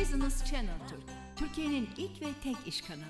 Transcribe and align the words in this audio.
Business 0.00 0.44
Channel 0.44 0.78
Türk, 0.88 1.02
Türkiye'nin 1.36 1.88
ilk 1.96 2.22
ve 2.22 2.26
tek 2.42 2.56
iş 2.66 2.82
kanalı. 2.82 3.02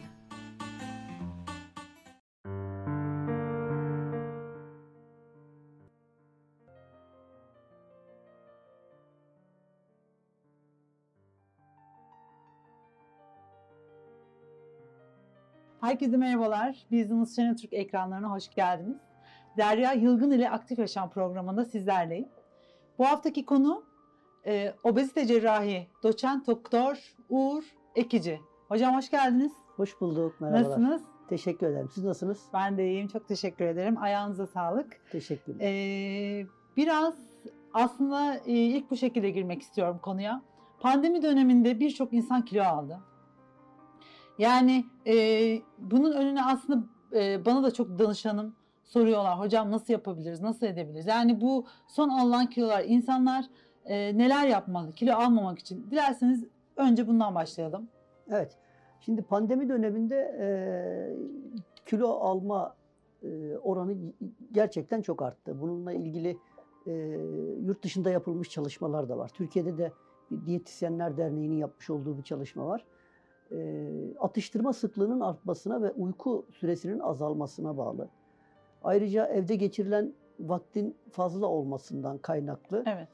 Herkese 15.80 16.16
merhabalar. 16.16 16.86
Business 16.92 17.36
Channel 17.36 17.56
Türk 17.56 17.72
ekranlarına 17.72 18.30
hoş 18.30 18.48
geldiniz. 18.48 18.96
Derya 19.56 19.92
Yılgın 19.92 20.30
ile 20.30 20.50
Aktif 20.50 20.78
Yaşam 20.78 21.10
programında 21.10 21.64
sizlerleyim. 21.64 22.28
Bu 22.98 23.04
haftaki 23.06 23.44
konu 23.46 23.87
e, 24.46 24.74
obezite 24.84 25.26
cerrahi 25.26 25.86
doçent 26.02 26.46
doktor 26.46 27.14
Uğur 27.28 27.62
Ekici. 27.94 28.40
Hocam 28.68 28.96
hoş 28.96 29.10
geldiniz. 29.10 29.52
Hoş 29.76 30.00
bulduk. 30.00 30.40
Merhabalar. 30.40 30.62
Nasılsınız? 30.62 31.02
Teşekkür 31.28 31.66
ederim. 31.66 31.88
Siz 31.94 32.04
nasılsınız? 32.04 32.42
Ben 32.54 32.78
de 32.78 32.88
iyiyim. 32.88 33.08
Çok 33.08 33.28
teşekkür 33.28 33.64
ederim. 33.64 34.02
Ayağınıza 34.02 34.46
sağlık. 34.46 35.00
Teşekkürler. 35.12 35.60
Ee, 35.60 36.46
biraz 36.76 37.14
aslında 37.74 38.34
e, 38.34 38.52
ilk 38.52 38.90
bu 38.90 38.96
şekilde 38.96 39.30
girmek 39.30 39.62
istiyorum 39.62 39.98
konuya. 40.02 40.42
Pandemi 40.80 41.22
döneminde 41.22 41.80
birçok 41.80 42.12
insan 42.12 42.44
kilo 42.44 42.62
aldı. 42.62 42.98
Yani 44.38 44.84
e, 45.06 45.14
bunun 45.78 46.12
önüne 46.12 46.44
aslında 46.44 46.84
e, 47.12 47.44
bana 47.44 47.62
da 47.62 47.70
çok 47.70 47.98
danışanım 47.98 48.54
soruyorlar. 48.84 49.38
Hocam 49.38 49.70
nasıl 49.70 49.92
yapabiliriz, 49.92 50.40
nasıl 50.40 50.66
edebiliriz? 50.66 51.06
Yani 51.06 51.40
bu 51.40 51.66
son 51.86 52.08
alınan 52.08 52.46
kilolar, 52.46 52.84
insanlar 52.84 53.44
e, 53.84 54.18
neler 54.18 54.46
yapmalı 54.46 54.92
kilo 54.92 55.14
almamak 55.14 55.58
için? 55.58 55.86
Dilerseniz 55.90 56.44
önce 56.76 57.06
bundan 57.06 57.34
başlayalım. 57.34 57.88
Evet. 58.30 58.56
Şimdi 59.00 59.22
pandemi 59.22 59.68
döneminde 59.68 60.16
e, 60.40 60.48
kilo 61.86 62.08
alma 62.08 62.76
e, 63.22 63.56
oranı 63.56 63.94
gerçekten 64.52 65.02
çok 65.02 65.22
arttı. 65.22 65.60
Bununla 65.60 65.92
ilgili 65.92 66.38
e, 66.86 66.92
yurt 67.62 67.82
dışında 67.84 68.10
yapılmış 68.10 68.50
çalışmalar 68.50 69.08
da 69.08 69.18
var. 69.18 69.28
Türkiye'de 69.28 69.78
de 69.78 69.92
Diyetisyenler 70.46 71.16
Derneği'nin 71.16 71.56
yapmış 71.56 71.90
olduğu 71.90 72.18
bir 72.18 72.22
çalışma 72.22 72.66
var. 72.66 72.84
E, 73.52 73.86
atıştırma 74.20 74.72
sıklığının 74.72 75.20
artmasına 75.20 75.82
ve 75.82 75.90
uyku 75.90 76.46
süresinin 76.50 76.98
azalmasına 76.98 77.76
bağlı. 77.76 78.08
Ayrıca 78.84 79.26
evde 79.26 79.56
geçirilen 79.56 80.12
vaktin 80.40 80.96
fazla 81.10 81.46
olmasından 81.46 82.18
kaynaklı 82.18 82.82
Evet. 82.86 83.08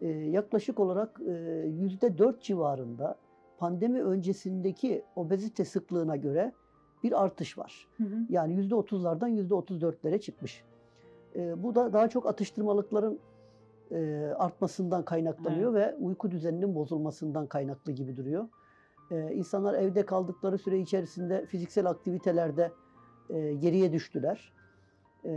E, 0.00 0.08
yaklaşık 0.08 0.80
olarak 0.80 1.20
e, 1.26 1.32
yüzde 1.66 2.18
dört 2.18 2.42
civarında 2.42 3.16
pandemi 3.58 4.02
öncesindeki 4.02 5.04
obezite 5.16 5.64
sıklığına 5.64 6.16
göre 6.16 6.52
bir 7.02 7.24
artış 7.24 7.58
var. 7.58 7.88
Hı 7.96 8.04
hı. 8.04 8.16
Yani 8.28 8.54
yüzde 8.54 8.74
otuzlardan 8.74 9.28
yüzde 9.28 9.54
otuz 9.54 9.80
dörtlere 9.80 10.20
çıkmış. 10.20 10.64
E, 11.36 11.62
bu 11.62 11.74
da 11.74 11.92
daha 11.92 12.08
çok 12.08 12.26
atıştırmalıkların 12.26 13.18
e, 13.90 14.32
artmasından 14.38 15.04
kaynaklanıyor 15.04 15.74
ve 15.74 15.94
uyku 16.00 16.30
düzeninin 16.30 16.74
bozulmasından 16.74 17.46
kaynaklı 17.46 17.92
gibi 17.92 18.16
duruyor. 18.16 18.48
E, 19.10 19.34
insanlar 19.34 19.74
evde 19.74 20.06
kaldıkları 20.06 20.58
süre 20.58 20.78
içerisinde 20.78 21.46
fiziksel 21.46 21.86
aktivitelerde 21.86 22.72
e, 23.30 23.54
geriye 23.54 23.92
düştüler. 23.92 24.52
E, 25.24 25.30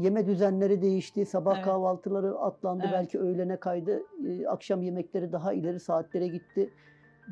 yeme 0.00 0.26
düzenleri 0.26 0.82
değişti, 0.82 1.26
sabah 1.26 1.54
Evet. 1.54 1.64
kahvaltıları 1.64 2.38
atlandı, 2.38 2.82
Evet. 2.86 2.92
belki 2.94 3.18
öğlene 3.20 3.56
kaydı, 3.56 4.02
e, 4.28 4.46
akşam 4.46 4.82
yemekleri 4.82 5.32
daha 5.32 5.52
ileri 5.52 5.80
saatlere 5.80 6.28
gitti, 6.28 6.70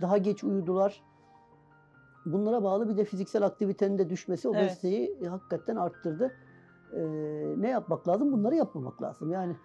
daha 0.00 0.18
geç 0.18 0.44
uyudular. 0.44 1.02
Bunlara 2.26 2.62
bağlı 2.62 2.88
bir 2.88 2.96
de 2.96 3.04
fiziksel 3.04 3.42
aktivitenin 3.42 3.98
de 3.98 4.10
düşmesi 4.10 4.48
Evet. 4.48 4.56
obeziteyi 4.56 5.16
e, 5.22 5.26
hakikaten 5.26 5.76
arttırdı. 5.76 6.32
E, 6.92 7.00
ne 7.56 7.68
yapmak 7.68 8.08
lazım? 8.08 8.32
Bunları 8.32 8.54
yapmamak 8.54 9.02
lazım. 9.02 9.30
Yani 9.32 9.56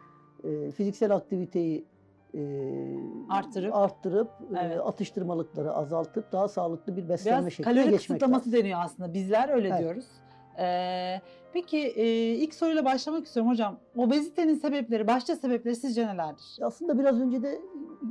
e, 0.43 0.71
fiziksel 0.71 1.15
aktiviteyi 1.15 1.85
e, 2.33 2.39
Arttırıp. 3.29 3.75
arttırıp 3.75 4.27
e, 4.41 4.59
Evet. 4.59 4.79
atıştırmalıkları 4.83 5.73
azaltıp 5.73 6.31
daha 6.31 6.47
sağlıklı 6.47 6.97
bir 6.97 7.09
beslenme 7.09 7.41
Biraz 7.41 7.53
şekline 7.53 7.73
kalori 7.73 7.89
geçmek 7.89 8.19
kısıtlaması 8.19 8.47
lazım. 8.49 8.59
deniyor 8.59 8.79
aslında. 8.83 9.13
Bizler 9.13 9.49
öyle 9.49 9.67
Evet. 9.67 9.79
diyoruz. 9.79 10.05
Ee, 10.59 11.21
peki 11.53 11.77
e, 11.77 12.05
ilk 12.35 12.53
soruyla 12.53 12.85
başlamak 12.85 13.25
istiyorum 13.25 13.51
hocam. 13.51 13.79
Obezitenin 13.97 14.55
sebepleri, 14.55 15.07
başta 15.07 15.35
sebepleri 15.35 15.75
sizce 15.75 16.07
nelerdir? 16.07 16.57
Aslında 16.61 16.99
biraz 16.99 17.21
önce 17.21 17.43
de 17.43 17.61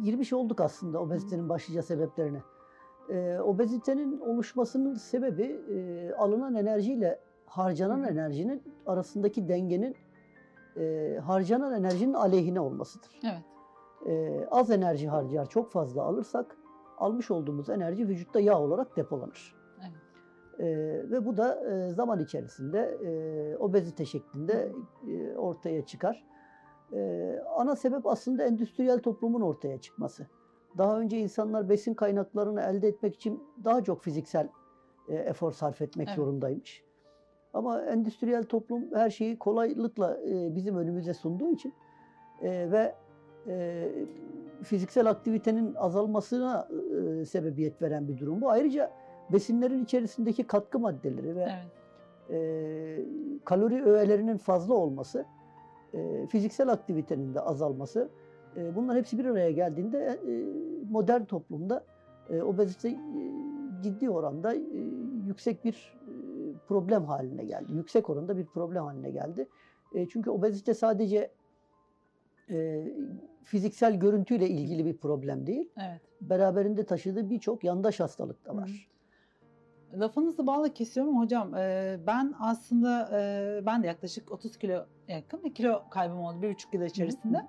girmiş 0.05 0.33
olduk 0.33 0.61
aslında 0.61 1.01
obezitenin 1.01 1.49
başlıca 1.49 1.83
sebeplerine. 1.83 2.43
Ee, 3.11 3.39
obezitenin 3.39 4.21
oluşmasının 4.21 4.95
sebebi 4.95 5.61
e, 5.75 6.11
alınan 6.13 6.55
enerjiyle 6.55 7.21
harcanan 7.47 8.03
Hı 8.03 8.07
enerjinin 8.07 8.63
arasındaki 8.87 9.49
dengenin 9.49 9.97
e, 10.77 11.17
harcanan 11.25 11.73
enerjinin 11.73 12.15
aleyhine 12.15 12.61
olmasıdır. 12.61 13.21
Evet. 13.25 13.43
Ee, 14.07 14.47
az 14.51 14.71
enerji 14.71 15.09
harcar, 15.09 15.47
çok 15.47 15.73
fazla 15.73 16.03
alırsak 16.03 16.57
almış 16.99 17.31
olduğumuz 17.31 17.71
enerji 17.71 18.09
vücutta 18.09 18.41
yağ 18.41 18.59
olarak 18.59 18.97
depolanır. 18.97 19.58
Ee, 20.61 20.65
ve 21.11 21.27
bu 21.27 21.37
da 21.37 21.71
e, 21.71 21.91
zaman 21.91 22.21
içerisinde 22.21 22.99
e, 23.05 23.57
obezite 23.57 24.05
şeklinde 24.05 24.73
e, 25.09 25.37
ortaya 25.37 25.87
çıkar. 25.87 26.25
Ee, 26.93 27.39
ana 27.57 27.77
sebep 27.77 28.07
aslında 28.07 28.45
endüstriyel 28.45 28.99
toplumun 28.99 29.41
ortaya 29.41 29.81
çıkması. 29.81 30.27
Daha 30.79 31.01
önce 31.01 31.19
insanlar 31.19 31.69
besin 31.69 31.95
kaynaklarını 31.95 32.61
elde 32.61 32.89
etmek 32.89 33.15
için 33.15 33.43
daha 33.65 33.85
çok 33.85 34.03
fiziksel 34.03 34.49
e, 35.09 35.15
efor 35.15 35.53
sarf 35.53 35.83
etmek 35.83 36.09
Evet. 36.09 36.17
zorundaymış. 36.17 36.85
Ama 37.55 37.83
endüstriyel 37.83 38.45
toplum 38.45 38.95
her 38.95 39.11
şeyi 39.11 39.39
kolaylıkla 39.39 40.19
e, 40.29 40.55
bizim 40.57 40.77
önümüze 40.77 41.15
sunduğu 41.15 41.53
için 41.53 41.75
e, 42.43 42.71
ve 42.71 42.95
e, 43.47 43.89
fiziksel 44.63 45.11
aktivitenin 45.11 45.75
azalmasına 45.75 46.69
e, 47.21 47.25
sebebiyet 47.25 47.83
veren 47.83 48.09
bir 48.09 48.19
durum 48.19 48.41
bu. 48.41 48.51
Ayrıca 48.51 48.91
besinlerin 49.33 49.85
içerisindeki 49.85 50.45
katkı 50.47 50.79
maddeleri 50.79 51.37
ve 51.37 51.49
Evet. 51.51 51.73
e, 52.31 52.39
kalori 53.45 53.85
öğelerinin 53.85 54.37
fazla 54.37 54.75
olması, 54.75 55.25
e, 55.95 56.27
fiziksel 56.27 56.69
aktivitenin 56.69 57.35
de 57.35 57.41
azalması, 57.41 58.09
e, 58.57 58.77
bunlar 58.77 58.97
hepsi 58.97 59.19
bir 59.19 59.25
araya 59.25 59.51
geldiğinde 59.51 59.99
e, 60.29 60.45
modern 60.91 61.25
toplumda 61.25 61.85
e, 62.31 62.43
obezite 62.43 62.89
e, 62.89 62.99
ciddi 63.83 64.11
oranda 64.11 64.55
e, 64.55 64.61
yüksek 65.27 65.65
bir 65.65 65.97
e, 66.09 66.13
problem 66.69 67.05
haline 67.05 67.45
geldi. 67.45 67.73
Yüksek 67.73 68.11
oranda 68.11 68.37
bir 68.37 68.47
problem 68.47 68.85
haline 68.85 69.11
geldi. 69.11 69.49
E, 69.95 70.09
çünkü 70.09 70.31
obezite 70.31 70.75
sadece 70.75 71.31
e, 72.51 72.89
fiziksel 73.45 73.95
görüntüyle 74.01 74.49
ilgili 74.49 74.85
bir 74.85 74.97
problem 74.97 75.47
değil. 75.47 75.69
Evet. 75.77 76.01
Beraberinde 76.21 76.85
taşıdığı 76.85 77.31
birçok 77.31 77.65
yandaş 77.65 78.01
hastalık 78.01 78.45
da 78.45 78.53
Hı 78.53 78.57
hı. 78.57 78.67
Lafınızı 79.95 80.47
bağla 80.47 80.73
kesiyorum 80.75 81.19
hocam. 81.21 81.55
Ee, 81.55 81.99
ben 82.07 82.35
aslında 82.41 83.11
e, 83.21 83.67
ben 83.67 83.83
de 83.83 83.87
yaklaşık 83.87 84.33
30 84.33 84.57
kilo 84.59 84.87
yakın 85.09 85.45
bir 85.45 85.55
kilo 85.55 85.83
kaybım 85.91 86.21
oldu 86.21 86.43
bir 86.43 86.51
buçuk 86.55 86.75
yıl 86.75 86.83
içerisinde. 86.83 87.47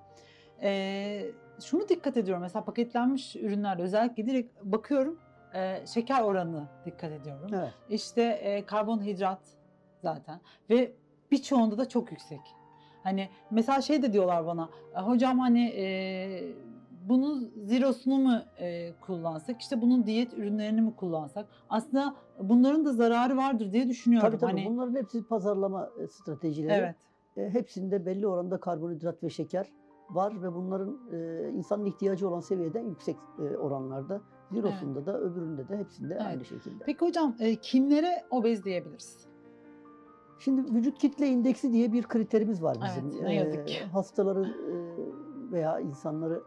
Ee, 0.61 1.31
şunu 1.63 1.89
dikkat 1.89 2.17
ediyorum 2.17 2.41
mesela 2.41 2.66
paketlenmiş 2.66 3.35
ürünlerde 3.35 3.81
özellikle 3.83 4.25
direkt 4.25 4.63
bakıyorum 4.63 5.19
e, 5.55 5.85
şeker 5.94 6.22
oranı 6.22 6.67
dikkat 6.85 7.11
ediyorum. 7.11 7.50
Evet. 7.53 7.73
İşte 7.89 8.22
e, 8.23 8.66
karbonhidrat 8.66 9.39
zaten 10.01 10.39
ve 10.69 10.91
birçoğunda 11.31 11.77
da 11.77 11.89
çok 11.89 12.11
yüksek. 12.11 12.41
Hani 13.03 13.29
mesela 13.51 13.81
şey 13.81 14.01
de 14.01 14.13
diyorlar 14.13 14.45
bana 14.45 14.69
"E, 14.95 15.00
hocam 15.00 15.39
hani 15.39 15.67
e, 15.69 15.85
bunun 17.09 17.51
zirosunu 17.63 18.17
mu 18.17 18.33
e, 18.59 18.94
kullansak 19.01 19.61
işte 19.61 19.81
bunun 19.81 20.06
diyet 20.06 20.33
ürünlerini 20.33 20.81
mi 20.81 20.95
kullansak 20.95 21.47
aslında 21.69 22.15
bunların 22.39 22.85
da 22.85 22.94
zararı 22.94 23.38
vardır 23.38 23.73
diye 23.73 23.89
düşünüyorum. 23.89 24.29
Tabii 24.29 24.39
tabii 24.39 24.51
Hani, 24.51 24.65
bunların 24.65 24.95
hepsi 24.95 25.23
pazarlama 25.23 25.89
e, 26.03 26.07
stratejileri. 26.07 26.73
evet 26.73 26.95
E, 27.38 27.50
hepsinde 27.50 28.06
belli 28.06 28.27
oranda 28.27 28.59
karbonhidrat 28.59 29.23
ve 29.23 29.29
şeker 29.29 29.71
var 30.09 30.41
ve 30.44 30.53
bunların 30.56 30.97
e, 31.11 31.50
insanın 31.56 31.85
ihtiyacı 31.85 32.29
olan 32.29 32.39
seviyeden 32.39 32.83
yüksek 32.83 33.15
e, 33.39 33.57
oranlarda. 33.57 34.21
Zirosunda 34.51 35.05
da 35.05 35.19
öbüründe 35.19 35.67
de 35.69 35.77
hepsinde 35.77 36.13
Evet. 36.13 36.25
aynı 36.27 36.45
şekilde. 36.45 36.83
peki 36.85 37.05
hocam 37.05 37.35
e, 37.39 37.55
kimlere 37.55 38.23
obez 38.31 38.65
diyebiliriz? 38.65 39.27
Şimdi 40.39 40.73
vücut 40.75 40.97
kitle 40.97 41.27
indeksi 41.27 41.71
diye 41.73 41.94
bir 41.94 42.03
kriterimiz 42.03 42.63
var 42.63 42.77
bizim. 42.83 43.09
Evet, 43.12 43.21
ne 43.21 43.35
yazık 43.35 43.67
ki. 43.67 43.79
hastaları 43.85 44.41
e, 44.45 44.75
veya 45.51 45.79
insanları 45.79 46.41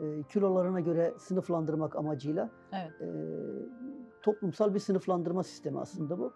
e, 0.00 0.22
kilolarına 0.22 0.80
göre 0.80 1.14
sınıflandırmak 1.18 1.96
amacıyla 1.96 2.50
Evet. 2.72 3.00
e, 3.00 3.08
toplumsal 4.22 4.74
bir 4.74 4.78
sınıflandırma 4.78 5.42
sistemi 5.42 5.80
aslında 5.80 6.18
bu. 6.18 6.32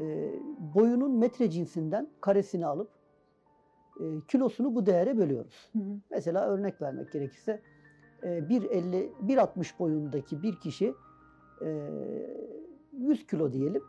E, 0.00 0.34
boyunun 0.74 1.18
metre 1.18 1.50
cinsinden 1.50 2.08
karesini 2.20 2.66
alıp 2.66 2.90
e, 4.00 4.04
kilosunu 4.28 4.74
bu 4.74 4.86
değere 4.86 5.18
bölüyoruz. 5.18 5.70
Hı 5.72 5.78
hı. 5.78 5.98
Mesela 6.10 6.46
örnek 6.46 6.82
vermek 6.82 7.12
gerekirse 7.12 7.60
e, 8.22 8.26
1.50 8.28 9.10
1.60 9.26 9.78
boyundaki 9.78 10.42
bir 10.42 10.56
kişi 10.60 10.94
e, 11.62 11.90
100 12.92 13.26
kilo 13.26 13.52
diyelim. 13.52 13.82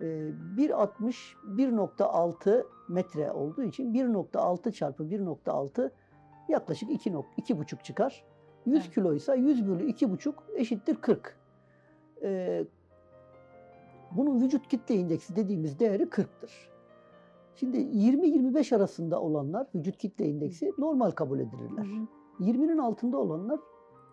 E, 0.00 0.04
1.60 0.04 1.34
1.6 1.56 2.66
metre 2.88 3.32
olduğu 3.32 3.62
için 3.62 3.94
1.6 3.94 4.72
çarpı 4.72 5.04
1.6 5.04 5.90
yaklaşık 6.48 6.90
2 6.90 7.10
nok- 7.10 7.24
2,5 7.36 7.82
çıkar. 7.84 8.24
100 8.66 8.82
Evet. 8.84 8.94
kiloysa 8.94 9.34
100 9.34 9.68
bölü 9.68 9.86
2,5 9.86 10.34
eşittir 10.56 10.96
40. 10.96 11.36
E, 12.22 12.64
bunun 14.10 14.40
vücut 14.40 14.68
kitle 14.68 14.94
indeksi 14.94 15.36
dediğimiz 15.36 15.78
değeri 15.78 16.02
40'tır. 16.02 16.50
Şimdi 17.54 17.76
20-25 17.76 18.76
arasında 18.76 19.20
olanlar 19.20 19.66
vücut 19.74 19.96
kitle 19.98 20.26
indeksi 20.28 20.72
normal 20.78 21.10
kabul 21.10 21.40
edilirler. 21.40 21.86
20'nin 22.40 22.78
altında 22.78 23.16
olanlar 23.18 23.58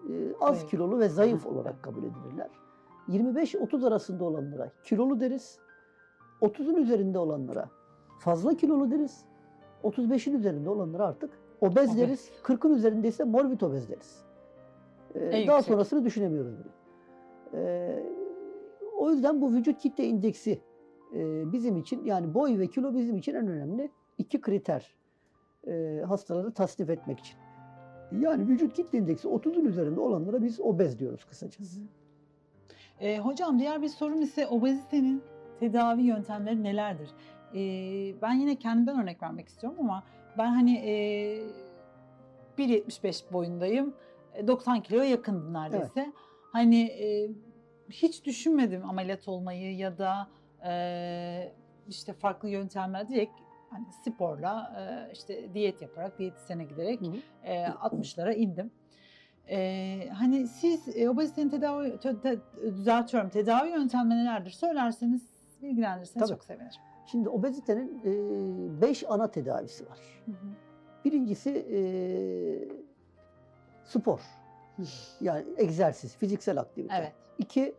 e, 0.09 0.13
az 0.41 0.55
Zayıf. 0.57 0.69
kilolu 0.71 0.99
ve 0.99 1.09
zayıf 1.09 1.45
Hı. 1.45 1.49
olarak 1.49 1.83
kabul 1.83 2.03
edilirler. 2.03 2.49
25-30 3.09 3.87
arasında 3.87 4.23
olanlara 4.25 4.71
kilolu 4.83 5.19
deriz. 5.19 5.59
30'un 6.41 6.75
üzerinde 6.75 7.19
olanlara 7.19 7.69
fazla 8.19 8.55
kilolu 8.57 8.91
deriz. 8.91 9.25
35'in 9.83 10.33
üzerinde 10.33 10.69
olanlara 10.69 11.05
artık 11.07 11.29
obez, 11.71 11.97
deriz. 11.97 12.29
40'ın 12.43 12.73
üzerinde 12.73 13.07
ise 13.07 13.23
morbid 13.23 13.61
obez 13.61 13.89
deriz. 13.89 14.23
E, 15.15 15.19
En 15.19 15.47
daha 15.47 15.57
yüksek. 15.57 15.73
sonrasını 15.73 16.05
düşünemiyoruz 16.05 16.53
bile. 16.59 16.69
E, 17.53 18.03
o 18.97 19.11
yüzden 19.11 19.41
bu 19.41 19.53
vücut 19.53 19.79
kitle 19.79 20.05
indeksi 20.05 20.61
e, 21.15 21.51
bizim 21.51 21.77
için 21.77 22.05
yani 22.05 22.33
boy 22.33 22.59
ve 22.59 22.67
kilo 22.67 22.95
bizim 22.95 23.17
için 23.17 23.35
en 23.35 23.47
önemli 23.47 23.91
iki 24.17 24.41
kriter 24.41 24.95
e, 25.67 26.01
hastaları 26.07 26.51
tasnif 26.53 26.89
etmek 26.89 27.19
için. 27.19 27.37
Yani 28.19 28.47
vücut 28.47 28.73
kitle 28.73 28.97
indeksi 28.97 29.27
30'un 29.27 29.65
üzerinde 29.65 29.99
olanlara 29.99 30.41
biz 30.41 30.59
obez 30.61 30.99
diyoruz 30.99 31.25
kısacası. 31.25 31.81
E, 32.99 33.19
hocam 33.19 33.59
diğer 33.59 33.81
bir 33.81 33.87
sorum 33.87 34.21
ise 34.21 34.47
obezitenin 34.47 35.23
tedavi 35.59 36.01
yöntemleri 36.01 36.63
nelerdir? 36.63 37.09
E, 37.55 37.61
ben 38.21 38.33
yine 38.33 38.55
kendimden 38.55 39.01
örnek 39.01 39.23
vermek 39.23 39.47
istiyorum 39.47 39.77
ama 39.81 40.03
ben 40.37 40.47
hani 40.47 40.77
e, 40.77 40.93
1.75 42.57 43.33
boyundayım. 43.33 43.93
E, 44.33 44.47
90 44.47 44.81
kiloya 44.81 45.03
yakındım 45.09 45.53
neredeyse. 45.53 46.13
Hani 46.51 46.81
e, 46.81 47.29
hiç 47.89 48.25
düşünmedim 48.25 48.89
ameliyat 48.89 49.27
olmayı 49.27 49.75
ya 49.77 49.97
da 49.97 50.27
e, 50.65 51.53
işte 51.87 52.13
farklı 52.13 52.49
yöntemler 52.49 53.09
direkt 53.09 53.33
hani 53.69 53.85
sporla 54.05 54.73
e, 54.79 55.11
işte 55.13 55.53
diyet 55.53 55.81
yaparak 55.81 56.19
diyetisyene 56.19 56.63
giderek 56.63 57.01
Hı 57.01 57.05
hı. 57.05 57.17
e, 57.43 57.65
60'lara 57.65 58.33
indim. 58.33 58.71
E, 59.49 60.09
hani 60.13 60.47
siz 60.47 60.97
e, 60.97 61.09
obezitenin 61.09 61.49
tedavi 61.49 61.87
tö- 61.87 62.21
te- 62.21 62.39
düzeltiyorum 62.75 63.29
tedavi 63.29 63.69
yöntemleri 63.69 64.19
nelerdir 64.19 64.51
söylerseniz 64.51 65.29
bilgilendirirseniz 65.61 66.27
Tabii. 66.27 66.37
çok 66.37 66.45
sevinirim. 66.45 66.81
Şimdi 67.05 67.29
obezitenin 67.29 68.01
5 68.81 69.03
ana 69.09 69.31
tedavisi 69.31 69.89
var. 69.89 69.99
Birincisi 71.05 71.49
e, 71.49 71.79
spor. 73.83 74.21
Yani 75.21 75.45
egzersiz, 75.57 76.15
fiziksel 76.15 76.59
aktivite. 76.59 76.95
Evet. 76.99 77.13
İki, 77.37 77.75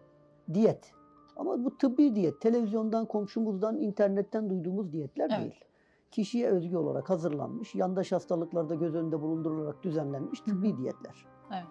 diyet. 0.54 0.92
Ama 1.36 1.64
bu 1.64 1.78
tıbbi 1.78 2.14
diyet. 2.14 2.40
Televizyondan, 2.40 3.06
komşumuzdan, 3.06 3.76
internetten 3.76 4.50
duyduğumuz 4.50 4.92
diyetler 4.92 5.30
Evet. 5.30 5.40
değil. 5.40 5.64
Kişiye 6.10 6.48
özgü 6.48 6.76
olarak 6.76 7.10
hazırlanmış, 7.10 7.74
yandaş 7.74 8.12
hastalıklarda 8.12 8.74
göz 8.74 8.94
önünde 8.94 9.20
bulundurularak 9.20 9.82
düzenlenmiş 9.82 10.40
hı. 10.40 10.44
tıbbi 10.44 10.76
diyetler. 10.76 11.26
Evet. 11.52 11.64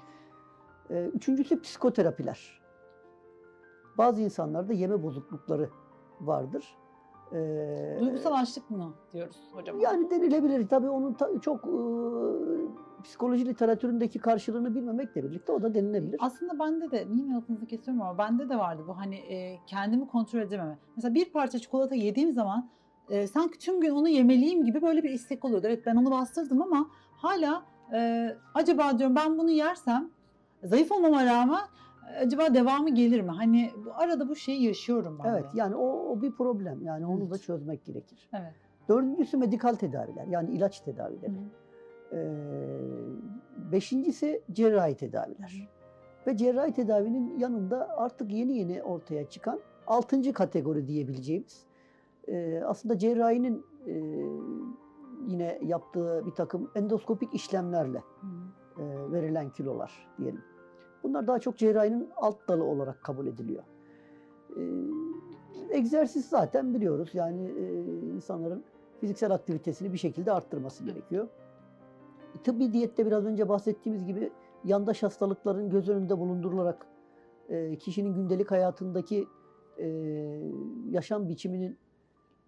Ee, 0.89 1.05
Üçüncüsü 1.13 1.61
psikoterapiler. 1.61 2.61
Bazı 3.97 4.21
insanlarda 4.21 4.73
yeme 4.73 5.03
bozuklukları 5.03 5.69
vardır. 6.21 6.77
Ee, 7.33 7.97
Duygusal 7.99 8.33
açlık 8.33 8.69
mı 8.69 8.93
diyoruz 9.13 9.37
hocam? 9.53 9.79
yani 9.79 10.09
denilebilir. 10.09 10.67
Tabii 10.67 10.89
onun 10.89 11.13
ta- 11.13 11.39
çok 11.41 11.65
e, 11.65 11.73
psikoloji 13.03 13.45
literatüründeki 13.45 14.19
karşılığını 14.19 14.75
bilmemekle 14.75 15.23
birlikte 15.23 15.51
o 15.51 15.61
da 15.61 15.73
denilebilir. 15.73 16.15
Aslında 16.19 16.59
bende 16.59 16.91
de, 16.91 17.07
yine 17.11 17.33
lafınızı 17.35 17.65
kesiyorum 17.65 18.01
ama 18.01 18.17
bende 18.17 18.49
de 18.49 18.57
vardı 18.57 18.83
bu 18.87 18.97
hani 18.97 19.15
e, 19.15 19.59
kendimi 19.67 20.07
kontrol 20.07 20.39
edememe. 20.39 20.77
Mesela 20.95 21.13
bir 21.13 21.31
parça 21.31 21.59
çikolata 21.59 21.95
yediğim 21.95 22.33
zaman 22.33 22.69
e, 23.09 23.27
sanki 23.27 23.59
tüm 23.59 23.81
gün 23.81 23.89
onu 23.91 24.09
yemeliyim 24.09 24.63
gibi 24.63 24.81
böyle 24.81 25.03
bir 25.03 25.09
istek 25.09 25.45
oluyordu. 25.45 25.67
Evet 25.67 25.83
ben 25.85 25.95
onu 25.95 26.11
bastırdım 26.11 26.61
ama 26.61 26.87
hala 27.17 27.63
e, 27.93 28.29
acaba 28.53 28.97
diyorum 28.99 29.15
ben 29.15 29.37
bunu 29.37 29.51
yersem 29.51 30.09
zayıf 30.63 30.91
olmama 30.91 31.25
rağmen 31.25 31.61
acaba 32.19 32.53
devamı 32.53 32.89
gelir 32.89 33.21
mi? 33.21 33.31
Hani 33.31 33.71
bu 33.85 33.93
arada 33.95 34.29
bu 34.29 34.35
şeyi 34.35 34.63
yaşıyorum 34.63 35.19
ben 35.23 35.29
Evet 35.29 35.43
de. 35.43 35.47
yani 35.53 35.75
o, 35.75 35.87
o 36.11 36.21
bir 36.21 36.31
problem. 36.31 36.81
Yani 36.83 37.05
onu 37.05 37.21
da 37.21 37.25
Evet. 37.35 37.41
çözmek 37.43 37.85
gerekir. 37.85 38.29
Evet. 38.33 38.53
Dördüncüsü 38.89 39.37
medikal 39.37 39.73
tedaviler 39.73 40.25
yani 40.27 40.51
ilaç 40.51 40.79
tedavileri. 40.79 41.31
Hı. 41.31 42.15
Ee, 42.15 43.71
beşincisi 43.71 44.41
cerrahi 44.51 44.95
tedaviler. 44.95 45.69
Ve 46.27 46.37
cerrahi 46.37 46.73
tedavinin 46.73 47.37
yanında 47.39 47.97
artık 47.97 48.31
yeni 48.31 48.57
yeni 48.57 48.83
ortaya 48.83 49.29
çıkan 49.29 49.59
altıncı 49.87 50.33
kategori 50.33 50.87
diyebileceğimiz 50.87 51.65
e, 52.27 52.61
aslında 52.65 52.97
cerrahinin 52.97 53.65
e, 53.87 53.93
yine 55.27 55.59
yaptığı 55.63 56.23
bir 56.25 56.31
takım 56.31 56.71
endoskopik 56.75 57.33
işlemlerle 57.33 57.97
hı. 58.21 58.81
e, 58.83 59.11
verilen 59.11 59.49
kilolar 59.49 60.07
diyelim. 60.17 60.41
Bunlar 61.03 61.27
daha 61.27 61.39
çok 61.39 61.57
cerrahinin 61.57 62.09
alt 62.15 62.47
dalı 62.47 62.63
olarak 62.63 63.03
kabul 63.03 63.27
ediliyor. 63.27 63.63
E, 64.57 64.61
egzersiz 65.69 66.25
zaten 66.25 66.73
biliyoruz 66.73 67.09
yani 67.13 67.41
e, 67.41 67.73
insanların 68.15 68.63
fiziksel 69.01 69.31
aktivitesini 69.31 69.93
bir 69.93 69.97
şekilde 69.97 70.31
arttırması 70.31 70.83
gerekiyor. 70.83 71.27
Tıbbi 72.43 72.73
diyette 72.73 73.05
biraz 73.05 73.25
önce 73.25 73.49
bahsettiğimiz 73.49 74.05
gibi 74.05 74.31
yandaş 74.63 75.03
hastalıkların 75.03 75.69
göz 75.69 75.89
önünde 75.89 76.19
bulundurularak 76.19 76.85
e, 77.49 77.75
kişinin 77.75 78.13
gündelik 78.13 78.51
hayatındaki 78.51 79.27
e, 79.77 79.87
yaşam 80.89 81.29
biçiminin 81.29 81.77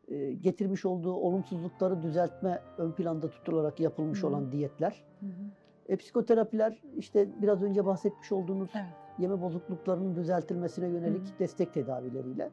e, 0.07 0.33
getirmiş 0.33 0.85
olduğu 0.85 1.13
olumsuzlukları 1.13 2.01
düzeltme 2.01 2.61
ön 2.77 2.91
planda 2.91 3.29
tutularak 3.29 3.79
yapılmış 3.79 4.23
hı. 4.23 4.27
olan 4.27 4.51
diyetler. 4.51 5.03
Hı 5.19 5.25
hı. 5.25 5.44
E, 5.89 5.95
psikoterapiler 5.95 6.81
işte 6.97 7.27
biraz 7.41 7.63
önce 7.63 7.85
bahsetmiş 7.85 8.31
olduğunuz 8.31 8.69
Evet. 8.75 8.85
yeme 9.17 9.41
bozukluklarının 9.41 10.15
düzeltilmesine 10.15 10.87
yönelik 10.87 11.27
Hı 11.27 11.39
destek 11.39 11.73
tedavileriyle. 11.73 12.49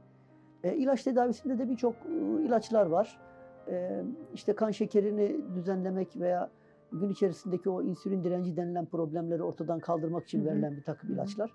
E, 0.65 0.75
ilaç 0.77 1.03
tedavisinde 1.03 1.59
de 1.59 1.69
birçok 1.69 1.95
e, 1.95 2.43
ilaçlar 2.43 2.87
var. 2.87 3.21
E, 3.69 4.03
işte 4.35 4.53
kan 4.53 4.71
şekerini 4.71 5.41
düzenlemek 5.55 6.17
veya 6.17 6.51
gün 6.93 7.09
içerisindeki 7.09 7.71
o 7.71 7.83
insülin 7.83 8.25
direnci 8.25 8.57
denilen 8.57 8.87
problemleri 8.87 9.43
ortadan 9.43 9.81
kaldırmak 9.81 10.25
için 10.25 10.41
Hı 10.41 10.45
verilen 10.45 10.77
bir 10.77 10.83
takım 10.83 11.11
Hı 11.11 11.15
ilaçlar 11.15 11.51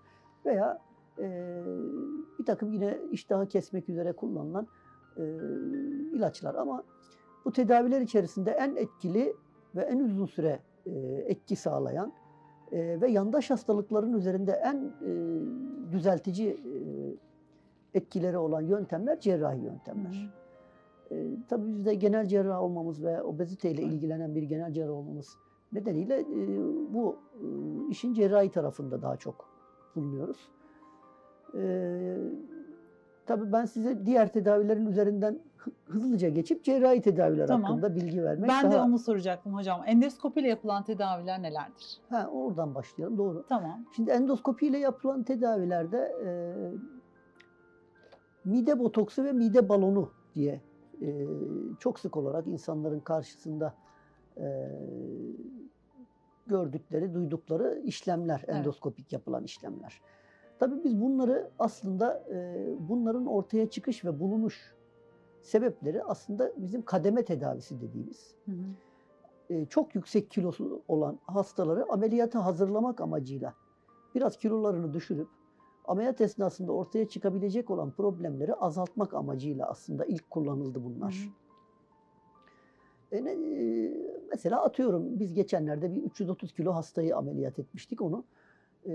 veya 0.45 0.79
e, 1.19 1.61
bir 2.39 2.45
takım 2.45 2.71
yine 2.71 2.97
iştahı 3.11 3.47
kesmek 3.47 3.89
üzere 3.89 4.13
kullanılan 4.13 4.67
e, 5.17 5.23
ilaçlar. 6.13 6.55
Ama 6.55 6.83
bu 7.45 7.51
tedaviler 7.51 8.01
içerisinde 8.01 8.51
en 8.51 8.75
etkili 8.75 9.33
ve 9.75 9.81
en 9.81 9.99
uzun 9.99 10.25
süre 10.25 10.59
etki 11.25 11.55
sağlayan 11.55 12.13
e, 12.71 13.01
ve 13.01 13.11
yandaş 13.11 13.49
hastalıkların 13.49 14.13
üzerinde 14.13 14.51
en 14.51 14.75
e, 14.75 15.11
düzeltici 15.91 16.49
e, 16.49 16.73
etkileri 17.97 18.37
olan 18.37 18.61
yöntemler 18.61 19.19
cerrahi 19.19 19.61
yöntemler. 19.61 20.31
E, 21.11 21.25
tabii 21.49 21.67
biz 21.67 21.85
de 21.85 21.95
genel 21.95 22.25
cerrah 22.25 22.61
olmamız 22.61 23.03
ve 23.03 23.23
obeziteyle 23.23 23.81
Evet. 23.81 23.93
ilgilenen 23.93 24.35
bir 24.35 24.43
genel 24.43 24.73
cerrah 24.73 24.91
olmamız 24.93 25.37
nedeniyle 25.73 26.19
e, 26.19 26.59
bu 26.93 27.15
e, 27.35 27.45
işin 27.89 28.13
cerrahi 28.13 28.49
tarafında 28.51 29.01
daha 29.01 29.17
çok 29.17 29.49
bulunuyoruz. 29.95 30.51
E, 31.55 32.17
tabii 33.25 33.51
ben 33.51 33.65
size 33.65 34.05
diğer 34.05 34.33
tedavilerin 34.33 34.85
üzerinden 34.85 35.31
hı- 35.33 35.39
hızlıca 35.85 36.29
geçip 36.29 36.63
cerrahi 36.63 37.01
tedaviler 37.01 37.47
Tamam. 37.47 37.63
hakkında 37.63 37.95
bilgi 37.95 38.23
vermek 38.23 38.49
Ben 38.49 38.71
de 38.71 38.75
daha... 38.75 38.85
onu 38.85 38.99
soracaktım 38.99 39.53
hocam. 39.53 39.83
Endoskopiyle 39.85 40.47
yapılan 40.47 40.83
tedaviler 40.83 41.41
nelerdir? 41.41 41.97
Ha, 42.09 42.29
oradan 42.33 42.75
başlayalım 42.75 43.17
doğru. 43.17 43.45
Tamam. 43.49 43.85
Şimdi 43.95 44.11
endoskopiyle 44.11 44.77
yapılan 44.77 45.23
tedavilerde 45.23 45.97
e, 46.25 46.29
mide 48.45 48.79
botoksu 48.79 49.23
ve 49.23 49.31
mide 49.31 49.69
balonu 49.69 50.11
diye 50.35 50.61
e, 51.01 51.27
çok 51.79 51.99
sık 51.99 52.17
olarak 52.17 52.47
insanların 52.47 52.99
karşısında 52.99 53.73
e, 54.37 54.69
gördükleri, 56.47 57.13
duydukları 57.13 57.81
işlemler, 57.83 58.43
Evet. 58.47 58.55
endoskopik 58.55 59.13
yapılan 59.13 59.43
işlemler. 59.43 60.01
Tabii 60.59 60.83
biz 60.83 61.01
bunları 61.01 61.49
aslında 61.59 62.23
e, 62.31 62.67
bunların 62.79 63.25
ortaya 63.25 63.69
çıkış 63.69 64.05
ve 64.05 64.19
bulunuş 64.19 64.76
sebepleri 65.47 66.03
aslında 66.03 66.51
bizim 66.57 66.81
kademe 66.81 67.25
tedavisi 67.25 67.81
dediğimiz. 67.81 68.35
Hı 68.45 68.51
hı. 68.51 69.53
e, 69.53 69.65
çok 69.65 69.95
yüksek 69.95 70.31
kilosu 70.31 70.81
olan 70.87 71.19
hastaları 71.27 71.85
ameliyata 71.89 72.45
hazırlamak 72.45 73.01
amacıyla 73.01 73.53
biraz 74.15 74.37
kilolarını 74.37 74.93
düşürüp 74.93 75.27
ameliyat 75.85 76.21
esnasında 76.21 76.71
ortaya 76.71 77.07
çıkabilecek 77.07 77.69
olan 77.69 77.91
problemleri 77.91 78.53
azaltmak 78.53 79.13
amacıyla 79.13 79.65
aslında 79.69 80.05
ilk 80.05 80.29
kullanıldı 80.29 80.83
bunlar. 80.83 81.13
Hı 83.11 83.17
hı. 83.17 83.17
E 83.17 83.17
e, 83.17 83.91
mesela 84.31 84.63
atıyorum 84.63 85.19
biz 85.19 85.33
geçenlerde 85.33 85.95
bir 85.95 86.03
330 86.03 86.53
kilo 86.53 86.73
hastayı 86.73 87.17
ameliyat 87.17 87.59
etmiştik 87.59 88.01
onu. 88.01 88.25
E, 88.85 88.91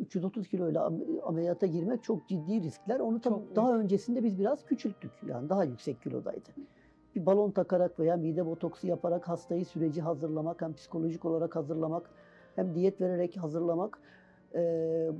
330 0.00 0.48
kiloyla 0.48 0.86
am- 0.86 1.20
ameliyata 1.22 1.66
girmek 1.66 2.02
çok 2.02 2.28
ciddi 2.28 2.62
riskler. 2.62 3.00
Onu 3.00 3.20
tabii 3.20 3.34
Çok 3.34 3.56
daha 3.56 3.78
öncesinde 3.78 4.24
biz 4.24 4.38
biraz 4.38 4.64
küçülttük. 4.64 5.10
Yani 5.26 5.48
daha 5.48 5.64
yüksek 5.64 6.02
kilodaydı. 6.02 6.48
Bir 7.16 7.26
balon 7.26 7.50
takarak 7.50 7.98
veya 8.00 8.16
mide 8.16 8.46
botoksu 8.46 8.86
yaparak 8.86 9.28
hastayı 9.28 9.66
süreci 9.66 10.02
hazırlamak, 10.02 10.62
hem 10.62 10.74
psikolojik 10.74 11.24
olarak 11.24 11.56
hazırlamak, 11.56 12.10
hem 12.56 12.74
diyet 12.74 13.00
vererek 13.00 13.36
hazırlamak. 13.36 13.98
E, 14.54 14.60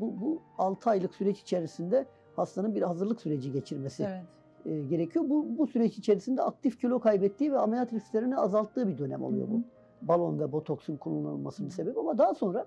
bu, 0.00 0.20
bu 0.20 0.42
6 0.58 0.90
aylık 0.90 1.14
süreç 1.14 1.40
içerisinde 1.40 2.06
hastanın 2.36 2.74
bir 2.74 2.82
hazırlık 2.82 3.20
süreci 3.20 3.52
geçirmesi 3.52 4.02
Evet. 4.08 4.24
e, 4.66 4.82
gerekiyor. 4.82 5.24
Bu, 5.28 5.58
bu 5.58 5.66
süreç 5.66 5.98
içerisinde 5.98 6.42
aktif 6.42 6.80
kilo 6.80 7.00
kaybettiği 7.00 7.52
ve 7.52 7.58
ameliyat 7.58 7.92
risklerini 7.92 8.36
azalttığı 8.36 8.88
bir 8.88 8.98
dönem 8.98 9.22
oluyor 9.22 9.48
bu. 9.48 9.62
Balon 10.02 10.38
ve 10.38 10.52
botoksun 10.52 10.96
kullanılmasının 10.96 11.68
sebebi 11.68 11.98
ama 11.98 12.18
daha 12.18 12.34
sonra 12.34 12.66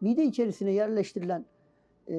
mide 0.00 0.24
içerisine 0.24 0.72
yerleştirilen 0.72 1.44
e, 2.08 2.16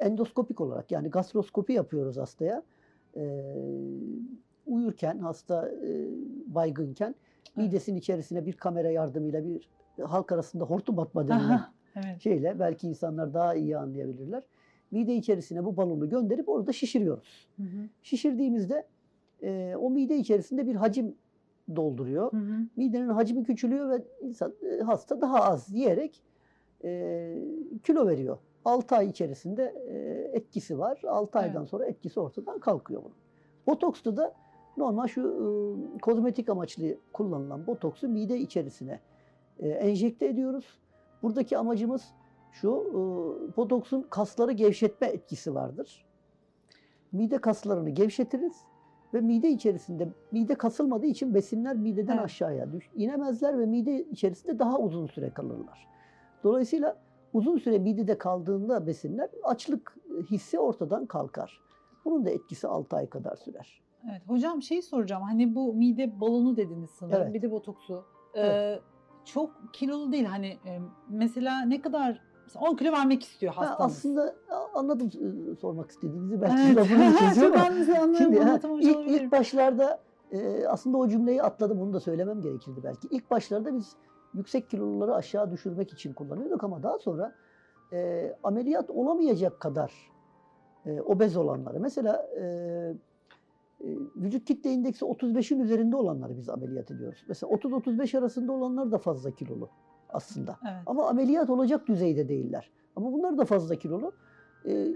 endoskopik 0.00 0.60
olarak 0.60 0.90
yani 0.90 1.10
gastroskopi 1.10 1.72
yapıyoruz 1.72 2.16
hastaya. 2.16 2.62
E, 3.16 3.54
uyurken 4.66 5.18
hasta 5.18 5.68
e, 5.68 6.06
baygınken 6.46 7.14
midesinin 7.56 7.96
içerisine 7.96 8.46
bir 8.46 8.52
kamera 8.52 8.90
yardımıyla 8.90 9.44
bir 9.44 9.68
halk 10.02 10.32
arasında 10.32 10.64
hortum 10.64 10.98
atma 10.98 11.28
denilen 11.28 11.48
Aha, 11.48 11.72
evet. 11.96 12.20
şeyle 12.20 12.58
belki 12.58 12.88
insanlar 12.88 13.34
daha 13.34 13.54
iyi 13.54 13.78
anlayabilirler. 13.78 14.42
Mide 14.90 15.14
içerisine 15.14 15.64
bu 15.64 15.76
balonu 15.76 16.08
gönderip 16.08 16.48
orada 16.48 16.72
şişiriyoruz. 16.72 17.48
Hı 17.56 17.62
hı. 17.62 17.88
Şişirdiğimizde 18.02 18.86
e, 19.42 19.74
o 19.78 19.90
mide 19.90 20.16
içerisinde 20.16 20.66
bir 20.66 20.74
hacim 20.74 21.14
dolduruyor. 21.76 22.32
Hı 22.32 22.36
hı. 22.36 22.66
Midenin 22.76 23.08
hacmi 23.08 23.44
küçülüyor 23.44 23.90
ve 23.90 24.02
insan 24.20 24.54
e, 24.62 24.82
hasta 24.82 25.20
daha 25.20 25.42
az 25.42 25.70
yiyerek 25.70 26.22
e, 26.84 27.34
kilo 27.84 28.06
veriyor. 28.06 28.38
6 28.64 28.96
ay 28.96 29.06
içerisinde 29.08 29.74
e, 29.88 29.96
etkisi 30.36 30.78
var. 30.78 31.02
6 31.08 31.38
aydan 31.38 31.60
Evet. 31.60 31.68
sonra 31.68 31.86
etkisi 31.86 32.20
ortadan 32.20 32.58
kalkıyor 32.58 33.02
bunun. 33.04 33.16
Botoksta 33.66 34.16
da 34.16 34.34
normal 34.76 35.06
şu 35.06 35.20
e, 35.22 35.98
kozmetik 35.98 36.48
amaçlı 36.48 36.96
kullanılan 37.12 37.66
botoksu 37.66 38.08
mide 38.08 38.38
içerisine 38.38 39.00
e, 39.58 39.68
enjekte 39.68 40.26
ediyoruz. 40.26 40.78
Buradaki 41.22 41.58
amacımız 41.58 42.04
şu, 42.52 42.68
e, 42.70 42.96
botoksun 43.56 44.06
kasları 44.10 44.52
gevşetme 44.52 45.06
etkisi 45.06 45.54
vardır. 45.54 46.04
Mide 47.12 47.38
kaslarını 47.38 47.90
gevşetiriz 47.90 48.56
ve 49.14 49.20
mide 49.20 49.48
içerisinde 49.48 50.08
mide 50.32 50.54
kasılmadığı 50.54 51.06
için 51.06 51.34
besinler 51.34 51.76
mideden 51.76 52.12
Evet. 52.12 52.24
aşağıya 52.24 52.72
düş, 52.72 52.90
inemezler 52.94 53.58
ve 53.58 53.66
mide 53.66 54.04
içerisinde 54.04 54.58
daha 54.58 54.78
uzun 54.78 55.06
süre 55.06 55.30
kalırlar. 55.30 55.88
Dolayısıyla 56.44 56.96
uzun 57.32 57.58
süre 57.58 57.78
midede 57.78 58.18
kaldığında 58.18 58.86
besinler 58.86 59.28
açlık 59.42 59.96
hissi 60.30 60.58
ortadan 60.58 61.06
kalkar. 61.06 61.60
Bunun 62.04 62.24
da 62.26 62.30
etkisi 62.30 62.68
6 62.68 62.96
ay 62.96 63.08
kadar 63.08 63.36
sürer. 63.36 63.82
Evet. 64.10 64.22
Hocam 64.28 64.62
şeyi 64.62 64.82
soracağım. 64.82 65.22
Hani 65.22 65.54
bu 65.54 65.74
mide 65.74 66.20
balonu 66.20 66.56
dediniz 66.56 66.90
sanırım. 66.90 67.22
Evet. 67.22 67.34
Bir 67.34 67.42
de 67.42 67.50
botoksu. 67.50 68.04
Ee, 68.34 68.40
Evet. 68.40 68.82
çok 69.24 69.50
kilolu 69.72 70.12
değil. 70.12 70.24
Hani 70.24 70.46
e, 70.46 70.78
mesela 71.08 71.60
ne 71.64 71.80
kadar 71.80 72.20
mesela 72.44 72.64
10 72.70 72.76
kilo 72.76 72.92
vermek 72.92 73.22
istiyor 73.22 73.52
Ha, 73.54 73.60
hastamız. 73.70 73.96
aslında 73.96 74.34
a- 74.50 74.78
anladım 74.78 75.10
e, 75.52 75.54
sormak 75.56 75.90
istediğinizi. 75.90 76.40
Belki 76.40 76.62
Evet. 76.66 76.76
lafını 76.76 77.16
kesiyorum 77.18 77.54
ama. 77.54 77.66
anladım, 77.66 77.94
anladım, 78.02 78.14
Şimdi 78.16 78.38
ha, 78.38 78.48
anlatamamış 78.50 78.84
ilk, 78.84 78.96
olabilirim. 78.96 79.24
ilk 79.26 79.32
başlarda 79.32 80.00
e, 80.32 80.66
aslında 80.66 80.96
o 80.96 81.08
cümleyi 81.08 81.42
atladım. 81.42 81.80
Onu 81.80 81.92
da 81.92 82.00
söylemem 82.00 82.40
gerekirdi 82.40 82.80
belki. 82.84 83.08
İlk 83.10 83.30
başlarda 83.30 83.74
biz 83.76 83.96
yüksek 84.34 84.70
kiloluları 84.70 85.14
aşağı 85.14 85.50
düşürmek 85.50 85.92
için 85.92 86.12
kullanıyorduk 86.12 86.64
ama 86.64 86.82
daha 86.82 86.98
sonra 86.98 87.34
e, 87.92 88.32
ameliyat 88.42 88.90
olamayacak 88.90 89.60
kadar 89.60 89.92
e, 90.86 91.00
obez 91.00 91.36
olanları 91.36 91.80
mesela 91.80 92.26
e, 92.40 92.42
e, 93.80 93.86
vücut 94.16 94.44
kitle 94.44 94.72
indeksi 94.72 95.04
35'in 95.04 95.60
üzerinde 95.60 95.96
olanları 95.96 96.36
biz 96.36 96.48
ameliyat 96.48 96.90
ediyoruz. 96.90 97.24
Mesela 97.28 97.52
30-35 97.52 98.18
arasında 98.18 98.52
olanlar 98.52 98.92
da 98.92 98.98
fazla 98.98 99.30
kilolu 99.30 99.68
aslında. 100.08 100.56
Evet. 100.62 100.82
Ama 100.86 101.08
ameliyat 101.08 101.50
olacak 101.50 101.86
düzeyde 101.88 102.28
değiller. 102.28 102.70
Ama 102.96 103.12
bunlar 103.12 103.38
da 103.38 103.44
fazla 103.44 103.76
kilolu. 103.76 104.12
E, 104.66 104.88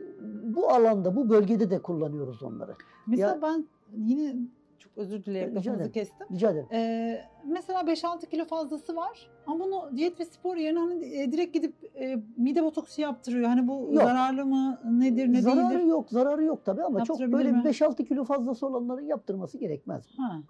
bu 0.43 0.69
alanda, 0.71 1.17
bu 1.17 1.29
bölgede 1.31 1.71
de 1.71 1.83
kullanıyoruz 1.83 2.43
onları. 2.43 2.75
Mesela 3.07 3.31
Ya- 3.31 3.43
ben 3.43 3.67
yine 3.97 4.37
çok 4.83 4.93
özür 4.97 5.25
dilerim 5.25 5.51
Rica 5.51 5.59
lafınızı 5.59 5.77
ederim. 5.77 5.93
kestim. 5.93 6.27
Rica 6.33 6.51
ederim. 6.51 6.67
Ee, 6.73 7.25
mesela 7.45 7.81
5-6 7.81 8.27
kilo 8.29 8.45
fazlası 8.45 8.97
var 8.97 9.31
ama 9.47 9.65
bunu 9.65 9.97
diyet 9.97 10.21
ve 10.21 10.25
spor 10.25 10.57
yerine 10.57 10.79
hani 10.79 11.05
e, 11.05 11.33
direkt 11.33 11.55
gidip 11.55 11.75
e, 12.01 12.23
mide 12.37 12.65
botoksu 12.65 13.01
yaptırıyor. 13.01 13.49
Hani 13.49 13.69
bu 13.69 13.73
Yok. 13.73 14.03
zararlı 14.03 14.47
mı 14.47 14.79
nedir 14.85 15.33
ne 15.33 15.41
zararı 15.43 15.71
değildir? 15.71 15.85
yok, 15.85 16.11
zararı 16.11 16.45
yok 16.45 16.65
tabii 16.65 16.83
ama 16.83 17.05
çok 17.05 17.21
Yaptırabilir 17.21 17.53
böyle 17.53 17.53
mi? 17.53 17.63
5-6 17.65 18.05
kilo 18.05 18.25
fazlası 18.25 18.67
olanların 18.67 19.07
yaptırması 19.07 19.59
gerekmez. 19.59 20.05
Ha. 20.17 20.41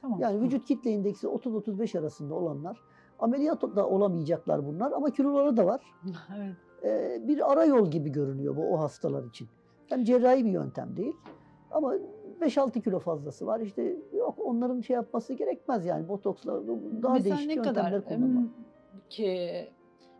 Tamam. 0.00 0.20
Yani 0.20 0.40
vücut 0.40 0.64
kitle 0.64 0.90
indeksi 0.90 1.26
30-35 1.26 1.98
arasında 1.98 2.34
olanlar 2.34 2.78
ameliyat 3.18 3.62
da 3.62 3.88
olamayacaklar 3.88 4.66
bunlar 4.66 4.92
ama 4.92 5.10
kiloları 5.10 5.56
da 5.56 5.66
var. 5.66 5.80
evet. 6.36 6.54
Ee, 6.84 7.28
bir 7.28 7.52
ara 7.52 7.64
yol 7.64 7.90
gibi 7.90 8.12
görünüyor 8.12 8.56
bu 8.56 8.74
o 8.74 8.78
hastalar 8.80 9.24
için. 9.24 9.48
Hem 9.88 10.04
cerrahi 10.04 10.44
bir 10.44 10.50
yöntem 10.50 10.96
değil 10.96 11.16
ama 11.70 11.94
5-6 12.40 12.82
kilo 12.82 12.98
fazlası 12.98 13.46
var. 13.46 13.60
İşte 13.60 13.96
yok 14.12 14.38
onların 14.38 14.80
şey 14.80 14.94
yapması 14.94 15.34
gerekmez 15.34 15.86
yani 15.86 16.08
botoksla 16.08 16.52
daha 17.02 17.12
mesela 17.12 17.36
değişik 17.36 17.48
ne 17.48 17.54
yöntemler 17.54 17.84
kadar 17.84 18.04
kullanmak. 18.04 18.50
ki 19.10 19.50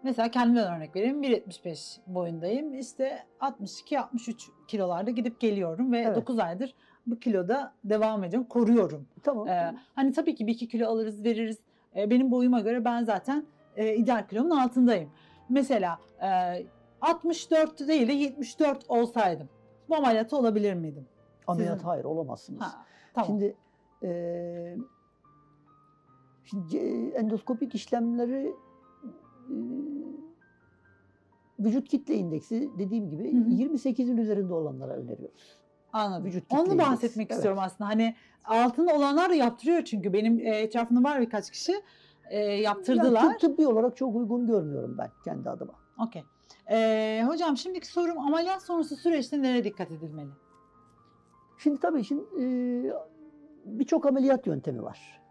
mesela 0.03 0.31
kendimden 0.31 0.77
örnek 0.77 0.97
vereyim 0.97 1.23
1.75 1.23 1.97
boyundayım 2.07 2.75
işte 2.75 3.19
62-63 3.41 4.35
kilolarda 4.69 5.11
gidip 5.11 5.41
geliyorum 5.41 5.93
ve 5.93 5.99
Evet. 5.99 6.17
9 6.17 6.39
aydır 6.39 6.75
bu 7.07 7.19
kiloda 7.19 7.73
devam 7.85 8.25
ediyorum 8.25 8.49
koruyorum. 8.49 9.07
Tamam. 9.23 9.49
Ee, 9.49 9.75
hani 9.95 10.13
tabii 10.13 10.35
ki 10.35 10.47
bir 10.47 10.53
iki 10.53 10.69
kilo 10.69 10.89
alırız 10.89 11.25
veririz. 11.25 11.59
Ee, 11.97 12.11
benim 12.11 12.31
boyuma 12.31 12.61
göre 12.61 12.85
ben 12.85 13.05
zaten 13.05 13.45
e, 13.77 13.95
ideal 13.95 14.27
kilomun 14.29 14.51
altındayım. 14.51 15.11
Mesela 15.49 15.99
e, 16.23 16.29
64 17.01 17.89
değil 17.89 18.09
de 18.09 18.13
74 18.13 18.85
olsaydım 18.89 19.49
bu 19.89 19.97
ameliyatı 19.97 20.37
olabilir 20.37 20.75
miydim? 20.75 21.07
Ameliyat 21.47 21.75
sizin- 21.77 21.89
hayır 21.89 22.05
olamazsınız. 22.05 22.63
Ha, 22.63 22.85
tamam. 23.15 23.27
Şimdi 23.27 23.57
eee 24.03 24.79
şimdi 26.45 26.77
endoskopik 27.17 27.75
işlemleri 27.75 28.57
eee, 29.51 29.57
vücut 31.59 31.89
kitle 31.89 32.15
indeksi 32.15 32.71
dediğim 32.79 33.11
gibi 33.11 33.33
Hı 33.33 33.37
hı. 33.45 33.51
28'in 33.51 34.17
üzerinde 34.17 34.55
olanlara 34.55 34.93
öneriyoruz. 34.93 35.59
Anladım. 35.93 36.25
vücut 36.25 36.43
kitle 36.43 36.57
Onu 36.59 36.73
indeksi, 36.73 36.91
bahsetmek 36.91 37.27
evet. 37.31 37.37
istiyorum 37.37 37.61
aslında. 37.63 37.91
Hani 37.91 38.15
altında 38.45 38.95
olanlar 38.97 39.31
yaptırıyor 39.31 39.85
çünkü 39.85 40.13
benim 40.13 40.39
e, 40.39 40.43
etrafımda 40.57 41.09
var 41.09 41.21
birkaç 41.21 41.51
kişi 41.51 41.73
e, 42.31 42.39
yaptırdılar. 42.39 43.23
Yani 43.23 43.39
tıbbi 43.39 43.67
olarak 43.67 43.97
çok 43.97 44.17
uygun 44.17 44.47
görmüyorum 44.47 44.95
ben 44.99 45.11
kendi 45.25 45.51
adıma. 45.51 45.73
Okey. 46.07 46.25
Ee, 46.71 47.25
hocam 47.27 47.57
şimdiki 47.57 47.87
sorum 47.87 48.19
ameliyat 48.19 48.63
sonrası 48.63 48.97
süreçte 48.97 49.43
nereye 49.43 49.65
dikkat 49.65 49.91
edilmeli? 49.91 50.31
Şimdi 51.57 51.81
tabii 51.81 52.05
şimdi 52.05 52.25
eee, 52.39 52.93
birçok 53.65 54.07
ameliyat 54.07 54.47
yöntemi 54.47 54.83
var. 54.83 55.23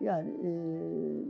Yani 0.00 0.30
eee, 0.42 1.24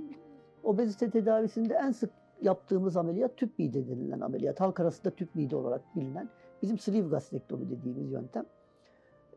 obezite 0.62 1.10
tedavisinde 1.10 1.74
en 1.74 1.90
sık 1.90 2.10
yaptığımız 2.42 2.96
ameliyat 2.96 3.36
tüp 3.36 3.58
mide 3.58 3.88
denilen 3.88 4.20
ameliyat. 4.20 4.60
Halk 4.60 4.80
arasında 4.80 5.10
tüp 5.14 5.34
mide 5.34 5.56
olarak 5.56 5.96
bilinen 5.96 6.28
bizim 6.62 6.78
sleeve 6.78 7.08
gastrektomi 7.08 7.70
dediğimiz 7.70 8.10
yöntem. 8.12 8.46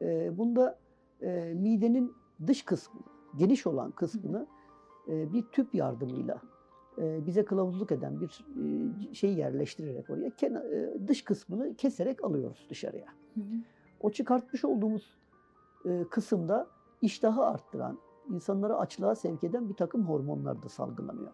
Eee, 0.01 0.31
bunda 0.38 0.79
eee, 1.22 1.53
midenin 1.53 2.13
dış 2.48 2.65
kısmı, 2.65 3.00
geniş 3.36 3.67
olan 3.67 3.91
kısmını 3.91 4.48
eee, 5.08 5.29
bir 5.34 5.43
tüp 5.51 5.75
yardımıyla 5.75 6.41
eee, 6.98 7.20
bize 7.25 7.46
kılavuzluk 7.46 7.91
eden 7.91 8.20
bir 8.22 8.46
eee, 8.55 9.13
şeyi 9.13 9.38
yerleştirerek 9.38 10.10
oraya 10.10 10.29
kena- 10.29 10.67
eee, 10.72 11.08
dış 11.08 11.24
kısmını 11.24 11.75
keserek 11.75 12.24
alıyoruz 12.24 12.67
dışarıya. 12.70 13.08
O 14.01 14.12
çıkartmış 14.12 14.65
olduğumuz 14.65 15.17
e, 15.86 16.03
kısımda 16.10 16.67
iştahı 17.01 17.46
arttıran, 17.46 18.00
insanları 18.29 18.77
açlığa 18.77 19.15
sevk 19.15 19.43
eden 19.43 19.70
bir 19.70 19.74
takım 19.74 20.05
hormonlar 20.10 20.63
da 20.63 20.70
salgılanıyor. 20.70 21.31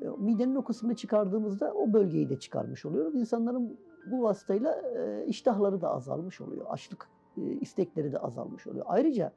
E, 0.00 0.04
midenin 0.18 0.54
o 0.54 0.64
kısmını 0.64 0.96
çıkardığımızda 0.96 1.72
o 1.74 1.92
bölgeyi 1.92 2.28
de 2.28 2.38
çıkarmış 2.38 2.84
oluyoruz. 2.86 3.14
İnsanların 3.14 3.78
bu 4.10 4.22
vasıtayla 4.22 4.80
e, 4.96 5.26
iştahları 5.26 5.80
da 5.80 5.90
azalmış 5.90 6.40
oluyor. 6.40 6.66
Açlık 6.68 7.08
e, 7.36 7.42
istekleri 7.42 8.12
de 8.12 8.18
azalmış 8.18 8.66
oluyor. 8.66 8.84
Ayrıca 8.88 9.32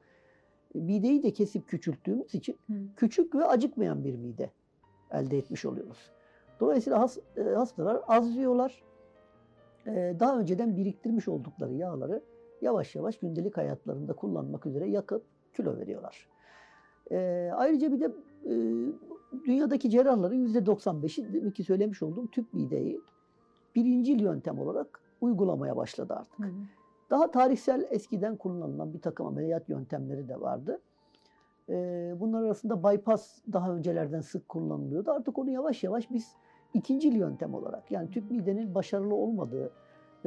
mideyi 0.74 1.24
de 1.24 1.34
kesip 1.34 1.68
küçülttüğümüz 1.68 2.36
için 2.36 2.58
Hı. 2.68 2.74
küçük 2.96 3.36
ve 3.36 3.46
acıkmayan 3.46 4.04
bir 4.04 4.16
mide 4.16 4.52
elde 5.12 5.38
etmiş 5.38 5.66
oluyoruz. 5.66 6.12
Dolayısıyla 6.60 7.00
has- 7.00 7.20
e, 7.38 7.44
hastalar 7.56 8.02
az 8.08 8.36
yiyorlar. 8.36 8.84
E, 9.88 10.16
Daha 10.20 10.40
önceden 10.40 10.78
biriktirmiş 10.78 11.28
oldukları 11.28 11.74
yağları 11.74 12.22
yavaş 12.62 12.96
yavaş 12.96 13.20
gündelik 13.20 13.58
hayatlarında 13.58 14.14
kullanmak 14.14 14.66
üzere 14.66 14.90
yakıp 14.90 15.24
kilo 15.54 15.78
veriyorlar. 15.78 16.28
E, 17.12 17.52
Ayrıca 17.56 17.92
bir 17.92 18.00
de 18.00 18.12
e, 18.46 18.54
dünyadaki 19.46 19.90
cerrahların 19.90 20.54
%95'i 20.54 21.34
demek 21.34 21.56
ki 21.56 21.64
söylemiş 21.64 22.04
olduğum 22.04 22.28
tüp 22.28 22.54
mideyi 22.54 23.02
birincil 23.76 24.20
yöntem 24.20 24.60
olarak 24.60 25.00
uygulamaya 25.22 25.78
başladı 25.78 26.14
artık. 26.14 26.40
Hı 26.40 26.44
hı. 26.44 26.52
Daha 27.10 27.32
tarihsel 27.32 27.88
eskiden 27.90 28.36
kullanılan 28.36 28.94
bir 28.94 29.02
takım 29.02 29.26
ameliyat 29.26 29.70
yöntemleri 29.70 30.30
de 30.30 30.42
vardı. 30.42 30.80
Ee, 31.70 32.16
bunlar 32.20 32.44
arasında 32.44 32.84
bypass 32.84 33.40
daha 33.54 33.76
öncelerden 33.76 34.22
sık 34.22 34.50
kullanılıyordu. 34.50 35.12
Artık 35.12 35.38
onu 35.38 35.50
yavaş 35.50 35.84
yavaş 35.84 36.12
biz 36.12 36.36
ikincil 36.74 37.16
yöntem 37.16 37.54
olarak 37.54 37.92
yani 37.92 38.12
tüp 38.12 38.32
midenin 38.32 38.76
başarılı 38.76 39.16
olmadığı 39.16 39.72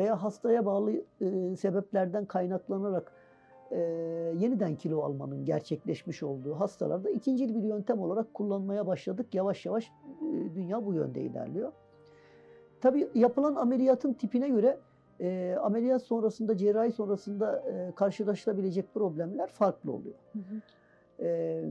veya 0.01 0.23
hastaya 0.23 0.67
bağlı 0.67 0.93
e, 1.21 1.57
sebeplerden 1.57 2.25
kaynaklanarak 2.25 3.13
e, 3.71 3.79
yeniden 4.37 4.77
kilo 4.77 5.03
almanın 5.03 5.45
gerçekleşmiş 5.45 6.23
olduğu 6.23 6.55
hastalarda 6.55 7.11
ikincil 7.11 7.55
bir 7.55 7.63
yöntem 7.63 8.01
olarak 8.01 8.35
kullanmaya 8.35 8.87
başladık. 8.87 9.35
Yavaş 9.35 9.67
yavaş 9.67 9.85
e, 9.85 10.55
dünya 10.55 10.87
bu 10.87 10.95
yönde 10.95 11.21
ilerliyor. 11.21 11.73
Tabii 12.81 13.09
yapılan 13.15 13.55
ameliyatın 13.55 14.13
tipine 14.13 14.49
göre 14.49 14.79
e, 15.21 15.57
ameliyat 15.63 16.03
sonrasında, 16.03 16.57
cerrahi 16.57 16.93
sonrasında 16.93 17.65
e, 17.71 17.95
karşılaşılabilecek 17.95 18.95
problemler 18.95 19.51
farklı 19.51 19.93
oluyor. 19.93 20.19
Hı 20.33 20.39
hı. 20.39 20.61
E, 21.25 21.63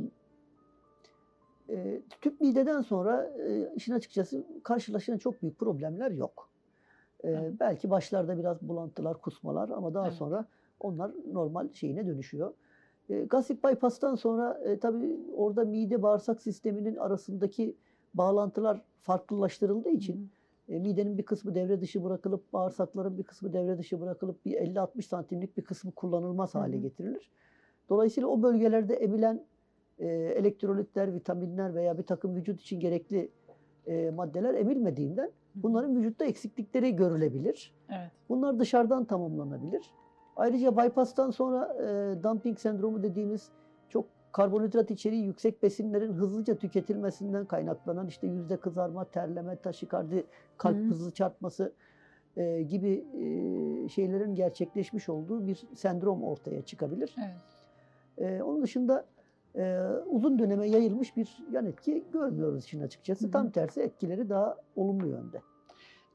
e, 1.70 2.02
tüp 2.22 2.42
mideden 2.42 2.82
sonra 2.82 3.26
e, 3.26 3.74
işin 3.76 3.94
açıkçası 3.94 4.44
karşılaşılan 4.64 5.18
çok 5.18 5.42
büyük 5.42 5.60
problemler 5.60 6.12
yok. 6.12 6.49
E. 7.24 7.52
Belki 7.60 7.90
başlarda 7.90 8.38
biraz 8.38 8.62
bulantılar, 8.62 9.22
kusmalar 9.22 9.70
ama 9.70 9.94
daha 9.94 10.08
Evet. 10.08 10.18
sonra 10.18 10.46
onlar 10.80 11.12
normal 11.32 11.70
şeyine 11.72 12.08
dönüşüyor. 12.08 12.54
E, 13.10 13.22
gastrik 13.22 13.64
bypass'tan 13.64 14.16
sonra 14.16 14.62
e, 14.64 14.80
tabii 14.80 15.20
orada 15.36 15.66
mide 15.66 16.02
bağırsak 16.02 16.42
sisteminin 16.42 16.96
arasındaki 16.96 17.76
bağlantılar 18.14 18.82
farklılaştırıldığı 19.02 19.90
için 19.90 20.30
e, 20.70 20.80
midenin 20.80 21.18
bir 21.18 21.24
kısmı 21.24 21.56
devre 21.56 21.82
dışı 21.82 22.04
bırakılıp 22.04 22.54
bağırsakların 22.54 23.18
bir 23.18 23.24
kısmı 23.24 23.54
devre 23.54 23.78
dışı 23.78 24.02
bırakılıp 24.02 24.46
bir 24.46 24.54
50-60 24.54 25.02
santimlik 25.02 25.58
bir 25.58 25.64
kısmı 25.64 25.92
kullanılmaz 25.92 26.56
hale 26.56 26.78
hı. 26.78 26.82
getirilir. 26.82 27.30
Dolayısıyla 27.90 28.30
o 28.30 28.42
bölgelerde 28.42 28.96
emilen 28.96 29.46
e, 30.00 30.08
elektrolitler, 30.08 31.14
vitaminler 31.14 31.76
veya 31.76 31.98
bir 31.98 32.04
takım 32.04 32.36
vücut 32.36 32.62
için 32.62 32.80
gerekli 32.80 33.30
e, 33.88 34.10
maddeler 34.10 34.54
emilmediğinden 34.54 35.32
bunların 35.56 35.96
vücutta 35.96 36.26
eksiklikleri 36.26 36.96
görülebilir. 36.96 37.74
Evet. 37.90 38.12
Bunlar 38.30 38.60
dışarıdan 38.60 39.06
tamamlanabilir. 39.06 39.94
Ayrıca 40.36 40.78
bypass'tan 40.78 41.32
sonra 41.32 41.76
e, 41.84 42.24
dumping 42.24 42.60
sendromu 42.60 43.04
dediğimiz 43.04 43.50
çok 43.90 44.06
karbonhidrat 44.32 44.92
içeriği 44.92 45.26
yüksek 45.26 45.64
besinlerin 45.64 46.14
hızlıca 46.14 46.56
tüketilmesinden 46.56 47.46
kaynaklanan 47.46 48.08
işte 48.08 48.28
yüzde 48.28 48.58
kızarma, 48.58 49.06
terleme, 49.06 49.56
taşikardi, 49.56 50.24
kalp 50.58 50.78
Hı. 50.78 50.82
hızlı 50.82 51.12
çarpması 51.12 51.74
e, 52.38 52.62
gibi 52.62 53.06
e, 53.14 53.90
şeylerin 53.90 54.36
gerçekleşmiş 54.36 55.10
olduğu 55.10 55.48
bir 55.48 55.68
sendrom 55.76 56.24
ortaya 56.24 56.62
çıkabilir. 56.62 57.16
Evet. 57.18 57.38
E, 58.18 58.44
onun 58.44 58.62
dışında 58.62 59.06
e, 59.56 59.80
uzun 60.10 60.40
döneme 60.40 60.68
yayılmış 60.68 61.18
bir 61.18 61.38
yan 61.52 61.66
etki 61.66 62.04
görmüyoruz 62.14 62.66
işin 62.66 62.82
açıkçası. 62.82 63.24
Hı 63.24 63.28
hı. 63.28 63.32
Tam 63.32 63.50
tersi 63.50 63.82
etkileri 63.82 64.30
daha 64.30 64.58
olumlu 64.76 65.08
yönde. 65.08 65.42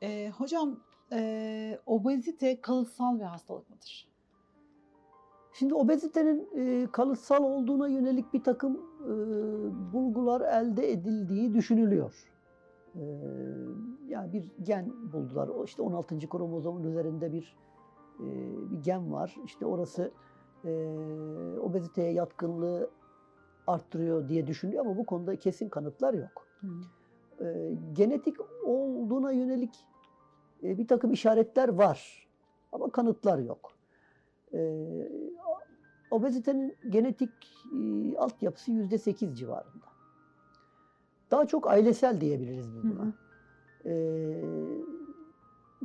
Ee, 0.03 0.31
hocam 0.39 0.81
e, 1.13 1.79
obezite 1.87 2.61
kalıtsal 2.61 3.19
bir 3.19 3.25
hastalık 3.25 3.71
mıdır? 3.71 4.09
Şimdi 5.53 5.75
obezitenin 5.75 6.49
e, 6.57 6.87
kalıtsal 6.93 7.45
olduğuna 7.45 7.89
yönelik 7.89 8.35
bir 8.35 8.43
takım 8.43 8.81
e, 9.03 9.13
bulgular 9.93 10.41
elde 10.41 10.93
edildiği 10.93 11.55
düşünülüyor. 11.55 12.31
E, 12.95 13.03
yani 14.09 14.33
bir 14.33 14.51
gen 14.63 15.13
buldular. 15.13 15.65
İşte 15.65 15.83
16. 15.83 16.19
kromozomun 16.19 16.83
üzerinde 16.83 17.33
bir 17.33 17.57
e, 18.21 18.27
bir 18.71 18.83
gen 18.83 19.13
var. 19.13 19.37
İşte 19.45 19.67
orası 19.67 20.11
e, 20.65 20.71
obeziteye 21.61 22.13
yatkınlığı 22.13 22.91
arttırıyor 23.67 24.29
diye 24.29 24.47
düşünülüyor 24.47 24.87
ama 24.87 24.97
bu 24.97 25.07
konuda 25.07 25.37
kesin 25.37 25.69
kanıtlar 25.69 26.15
yok. 26.15 26.47
E, 27.41 27.73
genetik 27.93 28.37
olduğuna 28.65 29.33
yönelik 29.33 29.87
e, 30.63 30.79
bir 30.79 30.87
takım 30.87 31.13
işaretler 31.13 31.69
var 31.69 32.29
ama 32.73 32.91
kanıtlar 32.91 33.39
yok. 33.39 33.73
E, 34.55 34.81
obezitenin 36.11 36.77
genetik 36.89 37.33
e, 37.75 38.17
altyapısı 38.19 38.71
yüzde 38.73 38.99
sekiz 38.99 39.39
civarında. 39.39 39.87
Daha 41.31 41.47
çok 41.47 41.71
ailesel 41.71 42.21
diyebiliriz 42.21 42.75
biz 42.75 42.85
Hı 42.85 42.89
buna. 42.97 43.05
hı. 43.05 43.13
E, 43.91 43.95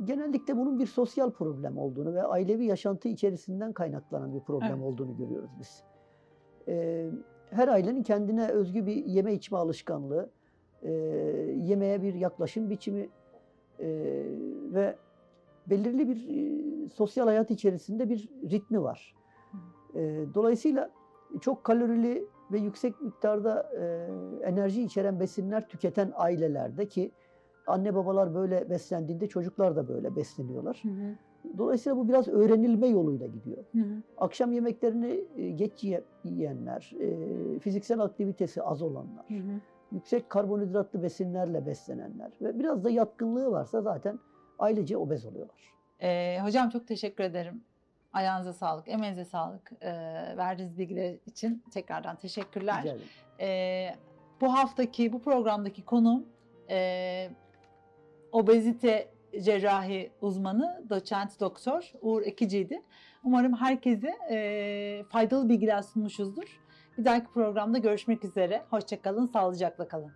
genellikle 0.04 0.56
bunun 0.56 0.78
bir 0.78 0.86
sosyal 0.86 1.30
problem 1.30 1.78
olduğunu 1.78 2.14
ve 2.14 2.22
ailevi 2.22 2.64
yaşantı 2.64 3.08
içerisinden 3.08 3.72
kaynaklanan 3.72 4.34
bir 4.34 4.40
problem 4.40 4.72
Evet. 4.74 4.82
olduğunu 4.82 5.16
görüyoruz 5.16 5.50
biz. 5.60 5.82
E, 6.68 7.06
her 7.50 7.68
ailenin 7.68 8.02
kendine 8.02 8.48
özgü 8.48 8.86
bir 8.86 9.04
yeme 9.04 9.34
içme 9.34 9.58
alışkanlığı, 9.58 10.30
e, 10.82 10.90
yemeğe 11.56 12.02
bir 12.02 12.14
yaklaşım 12.14 12.70
biçimi 12.70 13.08
e, 13.78 13.88
ve 14.72 14.96
belirli 15.66 16.08
bir 16.08 16.28
e, 16.28 16.88
sosyal 16.88 17.26
hayat 17.26 17.50
içerisinde 17.50 18.08
bir 18.08 18.28
ritmi 18.50 18.82
var. 18.82 19.14
E, 19.94 20.24
dolayısıyla 20.34 20.90
çok 21.40 21.64
kalorili 21.64 22.24
ve 22.52 22.58
yüksek 22.58 23.00
miktarda 23.00 23.70
e, 23.80 24.06
enerji 24.48 24.82
içeren 24.82 25.20
besinler 25.20 25.68
tüketen 25.68 26.12
ailelerde 26.14 26.88
ki 26.88 27.12
anne 27.66 27.94
babalar 27.94 28.34
böyle 28.34 28.70
beslendiğinde 28.70 29.28
çocuklar 29.28 29.76
da 29.76 29.88
böyle 29.88 30.16
besleniyorlar. 30.16 30.80
Hı 30.82 30.88
hı. 30.88 31.14
Dolayısıyla 31.58 31.96
bu 31.96 32.08
biraz 32.08 32.28
öğrenilme 32.28 32.86
yoluyla 32.86 33.26
gidiyor. 33.26 33.64
Hı 33.72 33.78
hı. 33.78 34.02
Akşam 34.16 34.52
yemeklerini 34.52 35.24
e, 35.36 35.50
geç 35.50 35.84
yiye- 35.84 36.04
yiyenler, 36.24 36.92
e, 37.00 37.58
fiziksel 37.58 38.00
aktivitesi 38.00 38.62
az 38.62 38.82
olanlar, 38.82 39.28
Hı 39.28 39.34
hı. 39.34 39.60
yüksek 39.92 40.30
karbonhidratlı 40.30 41.02
besinlerle 41.02 41.66
beslenenler 41.66 42.30
ve 42.40 42.58
biraz 42.58 42.84
da 42.84 42.90
yatkınlığı 42.90 43.50
varsa 43.50 43.82
zaten 43.82 44.18
ailece 44.58 44.96
obez 44.96 45.26
oluyorlar. 45.26 45.74
Ee, 46.02 46.38
hocam 46.42 46.68
çok 46.68 46.86
teşekkür 46.88 47.24
ederim. 47.24 47.64
Ayağınıza 48.12 48.52
sağlık, 48.52 48.88
emeğinize 48.88 49.24
sağlık. 49.24 49.72
Ee, 49.80 49.92
verdiğiniz 50.36 50.78
bilgiler 50.78 51.16
için 51.26 51.62
tekrardan 51.72 52.16
teşekkürler. 52.16 52.94
Ee, 53.40 53.88
bu 54.40 54.52
haftaki, 54.52 55.12
bu 55.12 55.22
programdaki 55.22 55.84
konu 55.84 56.24
e, 56.70 57.30
obezite 58.32 59.08
cerrahi 59.40 60.12
uzmanı 60.20 60.84
doçent 60.90 61.40
doktor 61.40 61.92
Uğur 62.00 62.22
Ekici'ydi. 62.22 62.82
Umarım 63.24 63.56
herkese 63.56 64.14
e, 64.30 65.04
faydalı 65.08 65.48
bilgiler 65.48 65.82
sunmuşuzdur. 65.82 66.60
Bir 66.98 67.04
dahaki 67.04 67.26
programda 67.26 67.78
görüşmek 67.78 68.24
üzere. 68.24 68.64
Hoşçakalın, 68.70 69.26
sağlıcakla 69.26 69.88
kalın. 69.88 70.12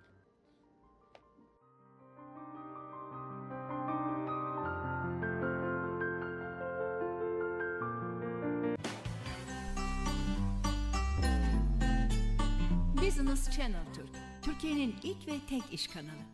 Business 13.02 13.50
Channel 13.50 13.84
Türk, 13.94 14.10
Türkiye'nin 14.42 14.94
ilk 15.02 15.28
ve 15.28 15.32
tek 15.48 15.72
iş 15.72 15.88
kanalı. 15.88 16.33